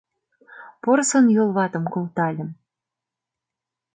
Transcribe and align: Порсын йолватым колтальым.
Порсын 0.81 1.25
йолватым 1.35 1.85
колтальым. 1.93 2.49